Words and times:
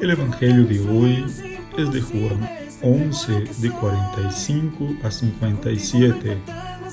El 0.00 0.10
Evangelio 0.10 0.64
de 0.64 0.78
hoy 0.88 1.24
es 1.76 1.92
de 1.92 2.00
Juan 2.00 2.48
11, 2.80 3.32
de 3.58 3.70
45 3.72 4.94
a 5.02 5.10
57. 5.10 6.38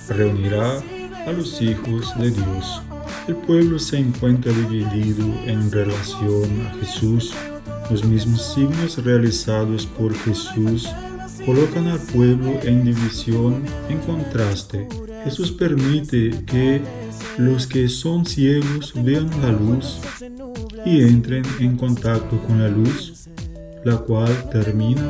Reunirá 0.09 0.81
a 1.27 1.31
los 1.31 1.61
hijos 1.61 2.17
de 2.17 2.31
Dios. 2.31 2.81
El 3.27 3.35
pueblo 3.35 3.77
se 3.77 3.99
encuentra 3.99 4.51
dividido 4.51 5.27
en 5.45 5.71
relación 5.71 6.65
a 6.65 6.73
Jesús. 6.79 7.35
Los 7.91 8.03
mismos 8.03 8.55
signos 8.55 8.97
realizados 9.05 9.85
por 9.85 10.15
Jesús 10.15 10.89
colocan 11.45 11.87
al 11.87 11.99
pueblo 11.99 12.59
en 12.63 12.83
división, 12.83 13.63
en 13.89 13.99
contraste. 13.99 14.87
Jesús 15.23 15.51
permite 15.51 16.31
que 16.45 16.81
los 17.39 17.67
que 17.67 17.87
son 17.87 18.25
ciegos 18.25 18.93
vean 18.97 19.29
la 19.41 19.53
luz 19.53 20.01
y 20.85 21.01
entren 21.03 21.43
en 21.61 21.77
contacto 21.77 22.37
con 22.45 22.61
la 22.61 22.67
luz, 22.67 23.29
la 23.85 23.95
cual 23.97 24.49
termina 24.51 25.09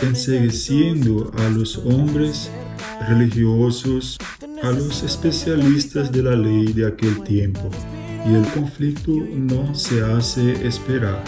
ensegueciendo 0.00 1.30
a 1.36 1.50
los 1.50 1.76
hombres 1.76 2.50
religiosos, 3.06 4.16
a 4.62 4.70
los 4.70 5.02
especialistas 5.02 6.10
de 6.10 6.22
la 6.22 6.36
ley 6.36 6.72
de 6.72 6.86
aquel 6.86 7.22
tiempo. 7.22 7.68
Y 8.26 8.34
el 8.34 8.46
conflicto 8.46 9.12
no 9.36 9.74
se 9.74 10.02
hace 10.02 10.66
esperar. 10.66 11.22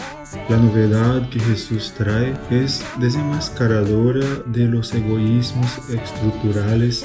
La 0.48 0.56
novedad 0.56 1.28
que 1.28 1.38
Jesús 1.40 1.92
trae 1.98 2.34
es 2.50 2.82
desenmascaradora 2.98 4.26
de 4.46 4.64
los 4.64 4.94
egoísmos 4.94 5.78
estructurales 5.90 7.04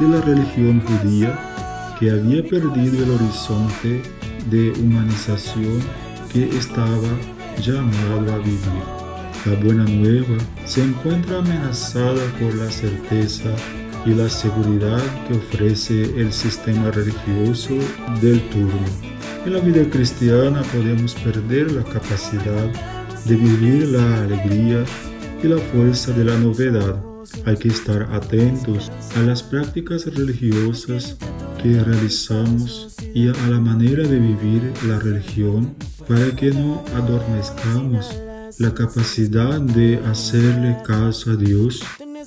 de 0.00 0.08
la 0.08 0.20
religión 0.20 0.80
judía 0.80 1.38
que 2.02 2.10
había 2.10 2.42
perdido 2.42 3.04
el 3.04 3.10
horizonte 3.12 4.02
de 4.50 4.72
humanización 4.72 5.78
que 6.32 6.48
estaba 6.48 7.08
llamado 7.60 8.34
a 8.34 8.38
vivir. 8.38 8.82
La 9.46 9.54
buena 9.62 9.84
nueva 9.84 10.36
se 10.64 10.82
encuentra 10.82 11.38
amenazada 11.38 12.20
por 12.40 12.56
la 12.56 12.68
certeza 12.72 13.54
y 14.04 14.14
la 14.14 14.28
seguridad 14.28 15.00
que 15.28 15.34
ofrece 15.34 16.02
el 16.20 16.32
sistema 16.32 16.90
religioso 16.90 17.74
del 18.20 18.40
turno. 18.48 18.84
En 19.46 19.52
la 19.52 19.60
vida 19.60 19.88
cristiana 19.88 20.62
podemos 20.72 21.14
perder 21.14 21.70
la 21.70 21.84
capacidad 21.84 22.66
de 23.26 23.36
vivir 23.36 23.90
la 23.90 24.24
alegría 24.24 24.84
y 25.40 25.46
la 25.46 25.58
fuerza 25.58 26.10
de 26.10 26.24
la 26.24 26.36
novedad. 26.36 27.00
Hay 27.46 27.56
que 27.56 27.68
estar 27.68 28.08
atentos 28.12 28.90
a 29.14 29.20
las 29.20 29.40
prácticas 29.40 30.12
religiosas 30.12 31.16
que 31.62 31.82
realizamos 31.82 32.88
y 33.14 33.28
a 33.28 33.32
la 33.48 33.60
manera 33.60 34.02
de 34.02 34.18
vivir 34.18 34.72
la 34.86 34.98
religión 34.98 35.74
para 36.08 36.34
que 36.34 36.50
no 36.50 36.82
adormezcamos 36.96 38.14
la 38.58 38.74
capacidad 38.74 39.60
de 39.60 40.00
hacerle 40.10 40.76
caso 40.84 41.30
a 41.30 41.36
Dios 41.36 41.82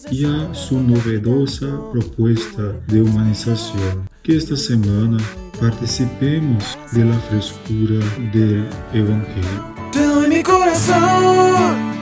y 0.10 0.26
a 0.26 0.54
su 0.54 0.80
novedosa 0.80 1.68
propuesta 1.92 2.74
de 2.88 3.02
humanización. 3.02 4.10
Que 4.24 4.38
esta 4.38 4.56
semana 4.56 5.18
participemos 5.60 6.78
de 6.92 7.06
la 7.06 7.20
frescura 7.20 8.06
del 8.34 8.66
Evangelio. 8.94 9.76
Te 9.92 10.02
doy 10.02 10.30
mi 10.30 10.44
corazón. 10.44 11.94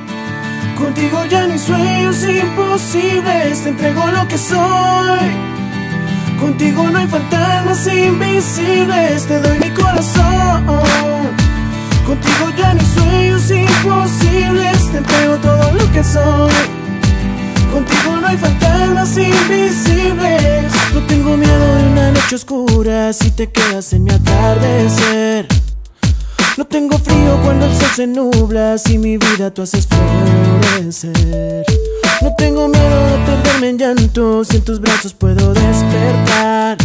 Contigo 0.77 1.25
ya 1.29 1.43
hay 1.43 1.57
sueños 1.57 2.23
imposibles. 2.23 3.63
Te 3.63 3.69
entrego 3.69 4.05
lo 4.07 4.27
que 4.27 4.37
soy. 4.37 5.52
Contigo 6.43 6.89
no 6.91 6.99
hay 6.99 7.07
fantasmas 7.07 7.87
invisibles, 7.87 9.25
te 9.27 9.39
doy 9.39 9.59
mi 9.59 9.69
corazón. 9.69 10.65
Contigo 12.05 12.49
ya 12.57 12.73
no 12.73 12.81
hay 12.81 12.85
sueños 12.85 13.49
imposibles, 13.49 14.91
te 14.91 14.97
entrego 14.97 15.37
todo 15.37 15.71
lo 15.71 15.91
que 15.93 16.03
soy. 16.03 16.51
Contigo 17.71 18.17
no 18.19 18.27
hay 18.27 18.35
fantasmas 18.35 19.17
invisibles. 19.17 20.73
No 20.93 20.99
tengo 21.07 21.37
miedo 21.37 21.75
de 21.77 21.83
una 21.87 22.11
noche 22.11 22.35
oscura 22.35 23.13
si 23.13 23.31
te 23.31 23.49
quedas 23.49 23.93
en 23.93 24.03
mi 24.03 24.11
atardecer. 24.11 25.47
No 26.57 26.65
tengo 26.65 26.97
frío 26.97 27.39
cuando 27.41 27.67
el 27.67 27.73
sol 27.73 27.89
se 27.95 28.05
nubla 28.05 28.77
si 28.77 28.97
mi 28.97 29.15
vida 29.17 29.49
tú 29.53 29.61
haces 29.61 29.87
florecer. 29.87 31.63
No 32.23 32.33
tengo 32.35 32.69
miedo 32.69 33.07
de 33.09 33.17
perderme 33.25 33.69
en 33.69 33.77
llanto 33.77 34.45
Si 34.45 34.55
en 34.55 34.63
tus 34.63 34.79
brazos 34.79 35.13
puedo 35.13 35.53
despertar. 35.53 36.77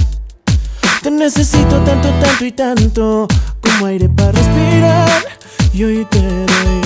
Te 1.00 1.12
necesito 1.12 1.80
tanto, 1.82 2.08
tanto 2.20 2.44
y 2.44 2.50
tanto 2.50 3.28
Como 3.60 3.86
aire 3.86 4.08
para 4.08 4.32
respirar. 4.32 5.22
Y 5.72 5.84
hoy 5.84 6.04
te 6.10 6.20
doy 6.20 6.80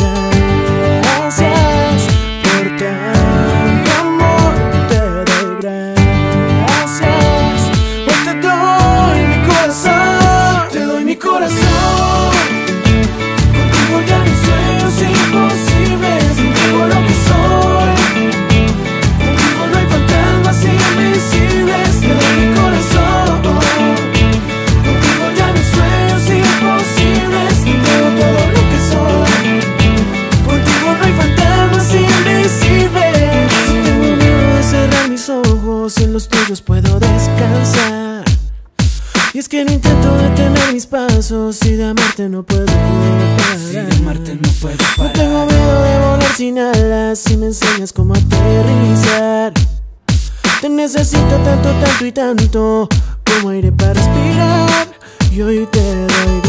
gracias 1.00 2.02
Por 2.42 2.76
tanto 2.76 3.90
amor. 4.00 4.54
Te 4.88 4.98
doy 4.98 5.56
gracias 5.62 7.00
Hoy 8.06 8.14
te 8.22 8.34
doy 8.34 9.26
mi 9.28 9.48
corazón. 9.48 10.68
Te 10.72 10.80
doy 10.80 11.04
mi 11.04 11.16
corazón 11.16 11.71
tuyos 36.42 36.62
puedo 36.62 36.98
descansar 36.98 38.24
y 39.32 39.38
es 39.38 39.48
que 39.48 39.64
no 39.64 39.72
intento 39.72 40.16
detener 40.16 40.72
mis 40.72 40.86
pasos 40.86 41.62
y 41.64 41.72
de 41.74 41.84
amarte 41.84 42.28
no 42.28 42.42
puedo 42.42 42.66
parar. 42.66 43.58
Si 43.58 43.72
de 43.72 43.96
amarte 43.96 44.34
no 44.34 44.48
puedo 44.60 44.76
No 44.76 44.96
parar. 44.96 45.12
tengo 45.12 45.46
miedo 45.46 45.82
de 45.82 45.98
volar 45.98 46.32
sin 46.36 46.58
alas 46.58 47.18
si 47.18 47.36
me 47.36 47.46
enseñas 47.46 47.92
cómo 47.92 48.14
aterrizar. 48.14 49.52
Te 50.60 50.68
necesito 50.68 51.36
tanto, 51.44 51.70
tanto 51.70 52.06
y 52.06 52.12
tanto 52.12 52.88
como 53.24 53.50
aire 53.50 53.72
para 53.72 53.94
respirar. 53.94 54.88
Y 55.30 55.40
hoy 55.40 55.66
te 55.70 55.80
doy. 55.80 56.41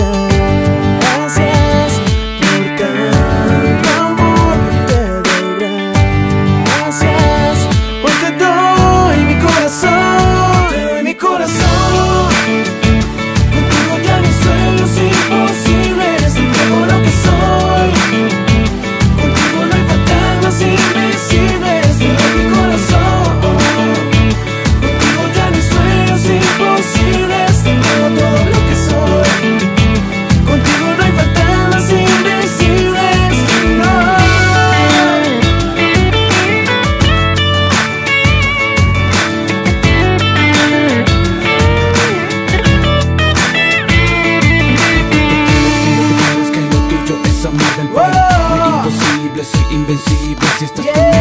más 47.51 47.77
del 47.77 47.87
imposible, 47.87 49.43
soy 49.43 49.75
invencible 49.75 50.47
si 50.57 50.65
estás 50.65 50.85
yeah. 50.85 50.93
tú 50.93 51.12